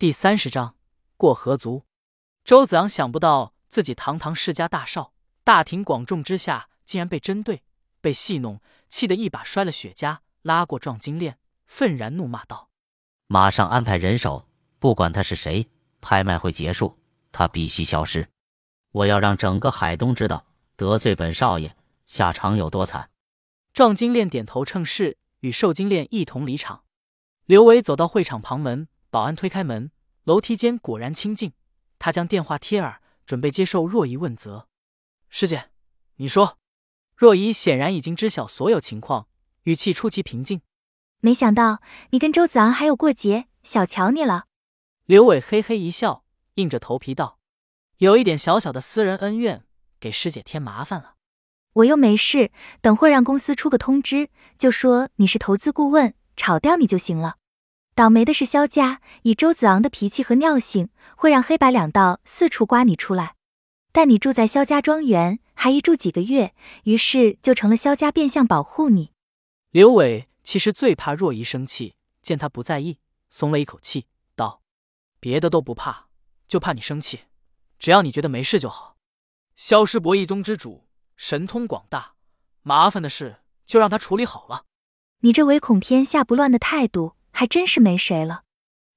[0.00, 0.76] 第三十章
[1.18, 1.84] 过河卒。
[2.42, 5.12] 周子昂想不到自己堂堂世家大少，
[5.44, 7.62] 大庭广众之下竟然被针对、
[8.00, 12.70] 被戏弄，气得一把摔了雪茄，拉过撞金链，愤然怒骂道
[13.28, 15.68] ：“马上安排人手，不管他是谁，
[16.00, 16.98] 拍卖会结束，
[17.30, 18.26] 他必须消失。
[18.92, 21.76] 我要让整个海东知道，得罪本少爷，
[22.06, 23.10] 下场有多惨。”
[23.74, 26.84] 撞金链点头称是，与受金链一同离场。
[27.44, 29.90] 刘伟走到会场旁门，保安推开门，
[30.24, 31.52] 楼梯间果然清静。
[31.98, 34.68] 他将电话贴耳，准备接受若仪问责。
[35.28, 35.70] 师姐，
[36.16, 36.56] 你说。
[37.16, 39.28] 若仪显然已经知晓所有情况，
[39.64, 40.62] 语气出奇平静。
[41.20, 41.82] 没想到
[42.12, 44.46] 你跟周子昂还有过节，小瞧你了。
[45.04, 47.38] 刘伟嘿嘿一笑，硬着头皮道
[47.98, 49.66] ：“有一点小小的私人恩怨，
[49.98, 51.16] 给师姐添麻烦了。
[51.74, 57.36] 我又没事，等会让公司出个通知，就说你是投资顾问，炒掉你就行了。”
[58.00, 63.34] 倒霉的是萧家，以周子昂的脾气和尿性，会让黑白两道四处刮你出来。
[63.92, 69.12] 但你住在萧家庄园，还一住几个月，于是就成了萧家变相保护你。
[69.70, 72.96] 刘伟其实最怕若仪生气，见他不在意，
[73.28, 74.62] 松了一口气，道
[75.20, 76.06] ：“别的都不怕，
[76.48, 77.24] 就怕你生气。
[77.78, 78.96] 只要你觉得没事就好。
[79.56, 80.86] 萧师伯一宗之主，
[81.18, 82.14] 神通广大，
[82.62, 84.64] 麻烦的事就让他处理好了。
[85.18, 88.42] 你这唯恐天下不乱的态度。”还真是没谁了。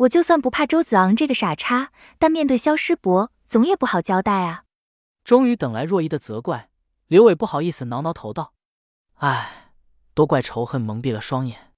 [0.00, 4.64] 我就算不怕周子昂这个傻叉，但面对萧师伯，总也不好交代啊。
[5.24, 6.68] 终于等来若依的责怪，
[7.06, 8.52] 刘伟不好意思挠挠头道
[9.20, 9.72] ：“唉，
[10.12, 11.72] 都怪仇恨蒙蔽了双眼。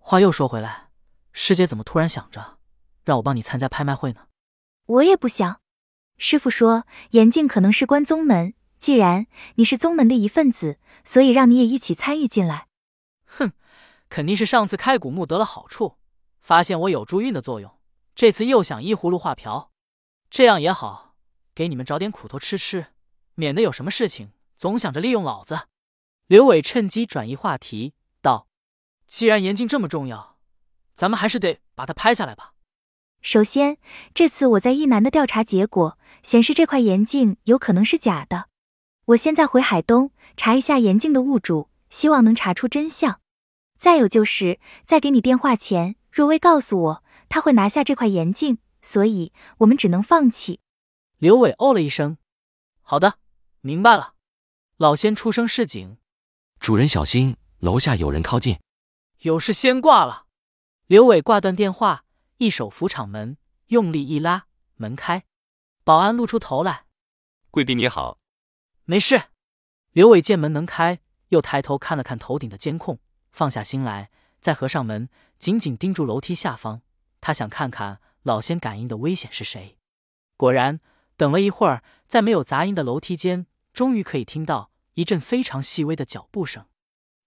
[0.00, 0.88] 话又说回来，
[1.30, 2.58] 师姐怎么突然想着
[3.04, 4.22] 让我帮你参加拍卖会呢？”
[4.86, 5.60] 我也不想。
[6.18, 12.66] 师傅说严静可能是关宗门，既然你是宗门的一份子，所以让你也一起参与进来。
[13.24, 13.52] 哼。
[14.12, 15.96] 肯定是上次开古墓得了好处，
[16.42, 17.78] 发现我有助运的作用，
[18.14, 19.70] 这次又想依葫芦画瓢，
[20.28, 21.14] 这样也好，
[21.54, 22.88] 给你们找点苦头吃吃，
[23.36, 25.60] 免得有什么事情总想着利用老子。
[26.26, 28.48] 刘伟趁机转移话题道
[29.08, 30.36] ：“既然严禁这么重要，
[30.94, 32.52] 咱们还是得把它拍下来吧。
[33.22, 33.78] 首先，
[34.12, 38.50] 这次我在一南的调查结果显示，这块岩镜有可能是假的。
[39.06, 43.20] 我现在回海东查一下岩镜的物主，希望能查出真相。”
[43.82, 50.60] 再有就是在给你电话前，若薇告诉我他会拿下这块岩镜，所以我们只能放弃。
[51.18, 52.16] 刘伟哦了一声
[52.82, 53.18] ：“好的，
[53.60, 54.14] 明白了。”
[54.78, 55.96] 老仙出声示警
[56.60, 58.60] ：“主人小心，楼下有人靠近。”
[59.22, 60.26] 有事先挂了。
[60.86, 62.04] 刘伟挂断电话，
[62.36, 65.24] 一手扶厂门，用力一拉，门开。
[65.82, 66.84] 保安露出头来
[67.50, 68.20] ：“贵宾你好。”
[68.86, 69.24] 没事。
[69.90, 71.00] 刘伟见门能开，
[71.30, 73.00] 又抬头看了看头顶的监控。
[73.32, 74.10] 放下心来，
[74.40, 76.82] 再合上门，紧紧盯住楼梯下方。
[77.20, 79.78] 他想看看老仙感应的危险是谁。
[80.36, 80.80] 果然，
[81.16, 86.66] 等了一会儿，在没有杂音的楼梯间，终于可以听到一阵非常细微的脚步声。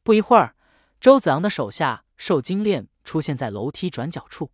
[0.04, 0.56] 不一会儿，
[1.00, 4.52] 周子昂的手下受金链出现在楼梯转角处，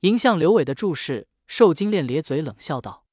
[0.00, 1.28] 迎向刘伟的注视。
[1.46, 3.04] 受金链咧嘴冷笑道：“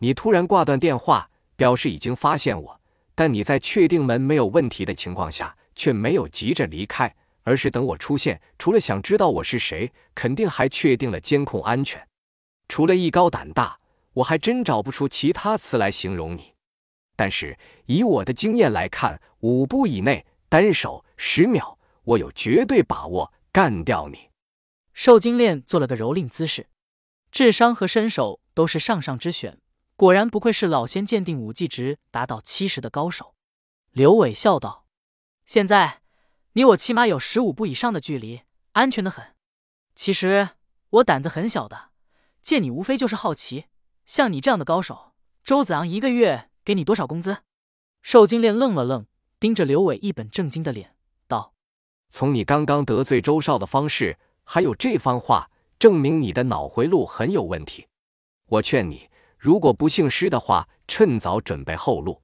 [0.00, 2.80] 你突然挂断电话，表示已经发现我，
[3.14, 12.06] 但你在确定门没有问题的情况下，却没有急着离开。”而是等我出现，除了想知道我是谁，肯定还确定了监控安全。
[12.68, 13.80] 除了艺高胆大，
[14.12, 16.54] 我还真找不出其他词来形容你。
[17.16, 24.30] 但是以我的经验来看，五步以内，单手十秒，我有绝对把握干掉你。
[24.92, 26.68] 受精链做了个蹂躏姿势，
[27.30, 29.58] 智商和身手都是上上之选，
[29.96, 33.34] 果然不愧是老仙鉴定武技值达到七十的高手。
[33.92, 34.84] 刘伟笑道
[35.46, 35.99] ：“现在。”
[36.54, 39.36] 你我起码有十五步以上的距离，安全的很。
[39.94, 40.50] 其实
[40.90, 41.90] 我胆子很小的，
[42.42, 43.66] 见你无非就是好奇。
[44.04, 45.12] 像你这样的高手，
[45.44, 47.38] 周子昂一个月给你多少工资？
[48.02, 49.06] 受金链愣了愣，
[49.38, 50.96] 盯着刘伟一本正经的脸
[51.28, 51.54] 道
[52.10, 57.86] ：“从你刚刚得罪周少的方式，还有这番话，证明你的脑回路很有问题。
[58.46, 59.08] 我劝你，
[59.38, 62.22] 如果不姓施的话，趁早准备后路。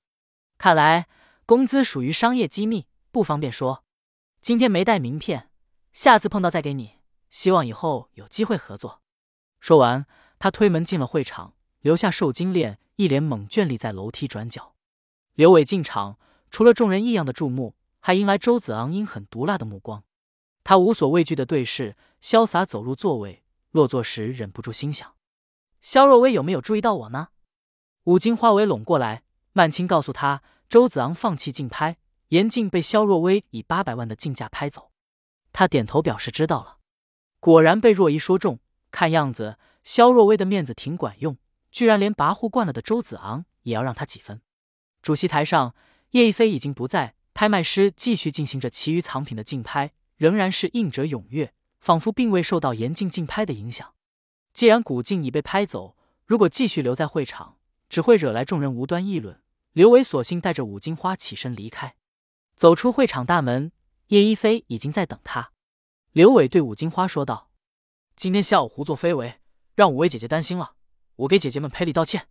[0.59, 1.07] 看来
[1.45, 3.85] 工资属于商业机密，不方便说。”
[4.47, 5.51] 今天没带名片，
[5.93, 7.01] 下次碰到再给你。
[7.31, 9.03] 希望以后有机会合作。
[9.59, 10.07] 说完，
[10.39, 14.77] 他推门进了会场，留下受金链一脸懵倦立在楼梯转角。
[15.35, 20.05] 刘伟进场，除了众人异样的注目，还迎来周子昂阴狠毒辣的目光。
[20.63, 25.17] 他无所畏惧的对视，潇洒走入座位，落座时忍不住心想：
[25.81, 27.31] 肖若薇有没有注意到我呢？
[28.05, 31.97] 五金花围拢过来，曼青告诉他，周子昂放弃竞拍。
[32.29, 34.91] 严禁被肖若薇以八百万的竞价拍走，
[35.53, 36.79] 他点头表示知道了。
[37.39, 38.59] 果然被若依说中，
[38.91, 41.37] 看样子肖若薇的面子挺管用，
[41.71, 44.41] 居然连跋扈惯了的周子昂也要让他几分。
[45.03, 45.75] 主席台上，
[46.11, 53.95] 叶一飞已经不在，拍卖师继续进行着其余藏品的竞拍，仍然是应者踊跃，仿佛并未受到严禁竞拍的影响。
[54.53, 57.59] 既然古镜已被拍走，如果继续留在会场，
[57.89, 59.41] 只会惹来众人无端议论。
[59.73, 61.95] 刘伟索性带着五金花起身离开，
[62.57, 63.71] 走出会场大门，
[64.07, 65.53] 叶一飞已经在等他。
[66.13, 67.51] 刘伟对武金花说道
[68.17, 69.41] ：“今天下午胡作非为，
[69.75, 70.73] 让五位姐姐担心了，
[71.17, 72.29] 我给姐姐们赔礼道歉。”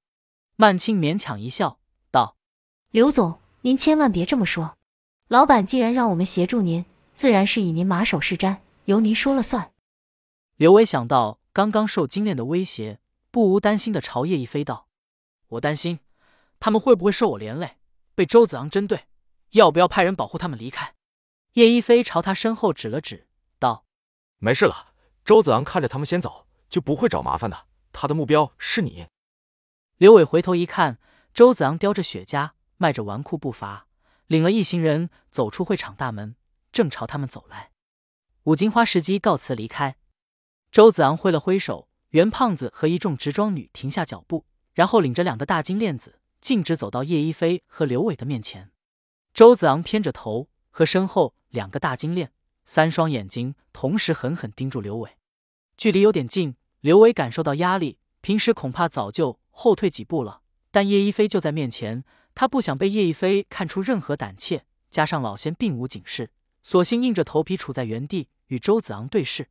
[0.58, 1.80] 曼青勉强一笑，
[2.10, 2.38] 道
[2.90, 4.78] ：“刘总，您千万别这么说。
[5.28, 9.74] 老板既然让我们协助您，自然是以您马首是瞻，由您说了算。”
[10.58, 13.00] 刘伟想到刚刚受金链的威胁，
[13.30, 14.88] 不无担心的朝叶一飞道
[15.50, 16.00] ：“我担心。”
[16.60, 17.78] 他们会不会受我连累，
[18.16, 19.06] 被周子昂针对？
[19.56, 20.96] 要不要派人保护他们离开？
[21.54, 23.86] 叶一飞朝他身后指了指，道
[24.40, 24.94] ：“没事了，
[25.24, 27.68] 周子昂看着他们先走，就不会找麻烦的。
[27.94, 29.08] 他的目标是你。”
[29.96, 31.00] 刘伟回头一看，
[31.34, 33.88] 周子昂叼着雪茄，迈着纨绔步伐，
[34.28, 36.36] 领了一行人走出会场大门，
[36.74, 37.72] 正朝他们走来。
[38.44, 39.96] 武金花时机告辞离开，
[40.70, 46.20] 周子昂挥了挥手，袁胖子和一众直装女停下脚步，然后领着两个大金链子。
[46.42, 48.70] 径直走到叶一飞和刘伟的面前，
[49.36, 52.32] 周子昂偏着头，和身后两个大金链，
[52.64, 55.18] 三双眼睛同时狠狠盯住刘伟。
[55.76, 60.40] 距离有点近，刘伟感受到压力，平时恐怕早就后退几步了。
[60.72, 66.32] 但叶一飞就在面前，他不想被叶一飞看出任何胆怯，加上老仙并无警示，
[66.64, 69.50] 索性硬着头皮处在原地与周子昂对视。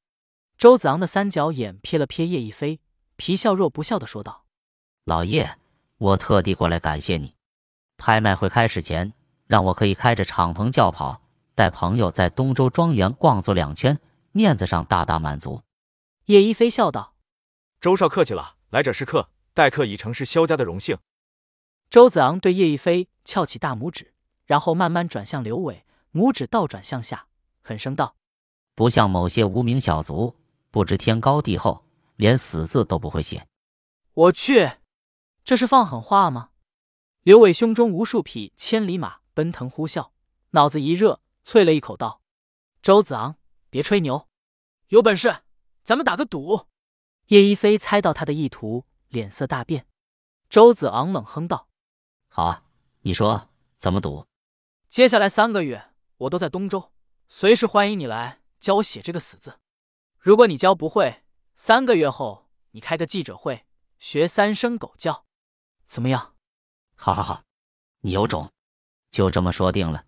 [0.57, 2.81] 周子昂的三角眼瞥了瞥叶一飞，
[3.17, 4.47] 皮笑肉不笑的说道
[5.05, 5.59] ：“老叶。”
[5.99, 7.35] 我特地过来感谢你。
[7.99, 9.13] 拍卖会开始前，
[9.55, 11.23] 让我可以开着敞篷轿跑，
[11.55, 14.01] 带朋友在东周庄园逛足两圈，
[14.33, 15.63] 面子上大大满足。
[16.25, 17.15] 叶一飞笑道
[17.81, 20.99] ：“周少客气了，来者是客，待客已成是萧家的荣幸。”
[21.89, 24.13] 周子昂对叶一飞翘起大拇指，
[24.45, 27.29] 然后慢慢转向刘伟，拇指倒转向下，
[27.63, 28.17] 狠声道
[28.75, 30.35] ：“不像某些无名小卒，
[30.73, 31.85] 不知天高地厚，
[32.17, 33.47] 连死字都不会写。”
[34.15, 34.73] 我去。
[35.45, 36.49] 这是放狠话吗？
[37.23, 40.11] 刘伟胸中无数匹千里马奔腾呼啸，
[40.51, 42.23] 脑子一热，啐了一口道
[42.81, 43.37] ：“周子昂，
[43.69, 44.29] 别吹牛，
[44.89, 45.43] 有本事
[45.83, 46.69] 咱们打个赌。”
[47.29, 49.87] 叶一飞猜到他的意图，脸色大变。
[50.49, 51.69] 周子昂冷哼道
[52.29, 52.65] ：“好啊，
[53.01, 54.27] 你说怎么赌？
[54.89, 56.93] 接下来三个月，我都在东周，
[57.29, 59.59] 随时欢迎你来教我写这个死字。
[60.19, 61.25] 如果你教不会，
[61.57, 63.67] 三个月后你开个记者会，
[63.99, 65.25] 学三声狗叫。”
[65.89, 66.35] 怎么样？
[66.95, 67.43] 好好好，
[68.01, 68.53] 你有种，
[69.15, 70.07] 就这么说定了。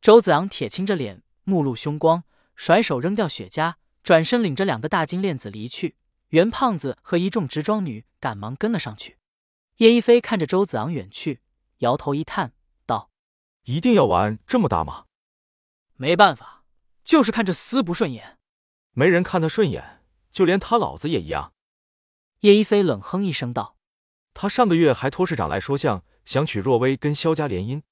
[0.00, 2.22] 周子昂铁青着脸，目露凶光，
[2.54, 5.96] 甩手扔掉雪茄，转身领着两个大金链子离去。
[6.28, 9.18] 袁胖子和一众直装女赶忙跟了上去。
[9.78, 11.40] 叶一飞看着周子昂远去，
[11.78, 12.52] 摇头一叹，
[12.86, 13.10] 道
[13.66, 15.06] ：“一定要玩这么大吗？”
[15.98, 16.62] 没办法，
[17.02, 18.38] 就是看这厮不顺眼。
[18.92, 21.52] 没人看他顺眼，就连他老子也一样。
[22.40, 23.76] 叶一飞冷哼一声道。
[24.34, 27.82] 他上个月还托市长来说相，想娶若薇跟萧家联姻。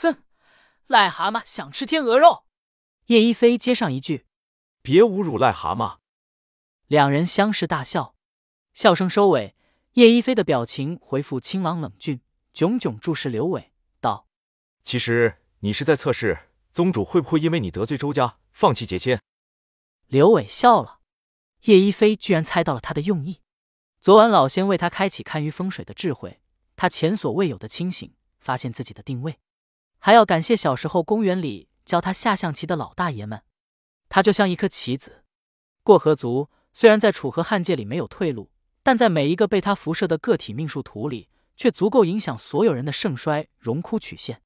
[0.00, 0.22] 哼，
[0.88, 2.44] 癞蛤蟆想吃天鹅肉。
[3.06, 4.26] 叶一飞接上一句
[4.80, 5.98] ：“别侮辱癞蛤蟆。”
[6.86, 8.14] 两人相视大笑，
[8.72, 9.54] 笑声收尾，
[9.92, 12.20] 叶一飞的表情回复清朗冷峻，
[12.52, 14.26] 炯炯注视刘伟，道
[14.82, 19.20] ：“其实你是在测试宗主会不会因为你得罪周家，放弃结签。”
[20.06, 21.00] 刘伟笑了，
[21.62, 23.40] 叶一飞居然猜到了他的用意。
[24.00, 26.40] 昨晚老仙为他开启堪舆风水的智慧，
[26.76, 29.38] 他前所未有的清醒，发现自己的定位。
[30.04, 33.44] 还要感谢小时候公园里教他下象棋的老大爷们。
[34.08, 35.22] 他就像一颗棋子，
[35.84, 38.50] 过河卒虽然在楚河汉界里没有退路，
[38.82, 44.42] 但在每一个被他辐射的个体命数图里，却足够影响所有人的盛衰荣枯曲线。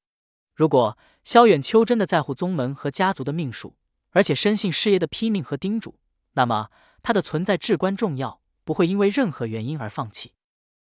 [0.55, 3.79] 如果萧远秋真的在乎宗门和家族的命数，
[4.11, 5.99] 而且深信师爷的批命和叮嘱，
[6.35, 6.69] 那么
[7.03, 8.43] 他的存在至关重要。
[8.63, 10.35] 不会因为任何原因而放弃。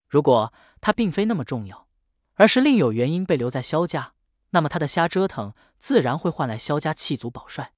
[0.08, 1.88] 如果他并非那么重要，
[2.36, 4.14] 而是另有原因被留在萧家，
[4.52, 7.74] 那么他的瞎折腾自然会换来萧家弃族保帅。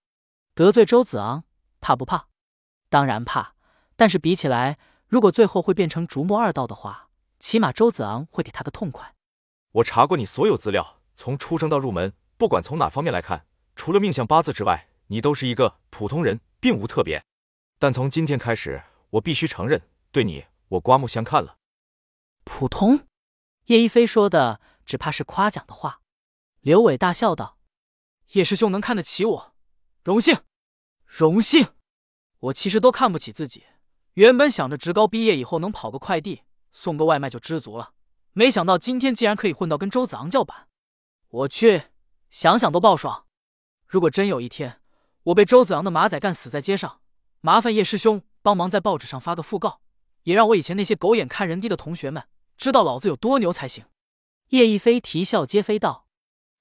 [0.55, 1.43] 得罪周子昂，
[1.81, 2.29] 怕不怕？
[2.89, 3.55] 当然怕。
[3.97, 9.15] 但是比起来，如果最后会变成竹木二道的话，起码周子昂会给他个痛快。
[9.73, 17.25] 我查过你所有资料，从出生到入门，不管从哪方面来看，除了命相八字之外，你都是一个普通人，并无特别。
[17.79, 19.83] 但从今天开始，我必须承认。
[20.11, 21.57] 对你，我刮目相看了。
[22.45, 23.07] 普通，
[23.67, 26.01] 叶一飞说的只怕是夸奖的话。
[26.65, 27.59] 刘伟大笑道
[28.33, 29.55] ：“叶师兄能看得起我，
[30.03, 30.39] 荣幸，
[31.05, 31.69] 荣幸。
[32.39, 33.65] 我其实都看不起自己，
[34.15, 36.41] 原本想着职高毕业以后能跑个快递，
[36.73, 37.93] 送个外卖就知足了，
[38.33, 40.69] 没想到今天竟然可以混到跟周子昂叫板。
[41.29, 41.89] 我去，
[42.31, 43.27] 想想都爆爽。
[43.87, 44.81] 如果真有一天
[45.25, 47.03] 我被周子昂的马仔干死在街上，
[47.43, 49.83] 麻烦叶师兄帮忙在报纸上发个讣告，
[50.23, 52.25] 也让我以前那些狗眼看人低的同学们
[52.57, 53.85] 知道老子有多牛才行。
[54.49, 56.04] 叶一飞啼笑皆非道：“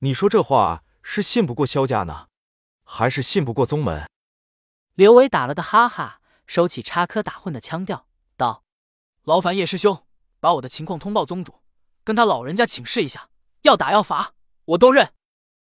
[0.04, 2.28] 你说这话是信不过萧家呢，
[2.84, 4.06] 还是信不过宗门？”
[4.96, 6.20] 刘伟打了个哈哈。
[6.46, 8.06] 收起插科打诨的腔调，
[8.36, 8.66] 道
[9.24, 10.06] ：“劳烦叶师兄
[10.42, 11.62] 把我的情况通报宗主，
[12.04, 13.30] 跟他老人家请示一下，
[13.62, 14.34] 要打要罚，
[14.66, 15.14] 我都认。”